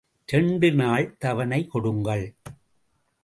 [0.25, 2.25] இரண்டு நாள் தவணை கொடுங்கள்.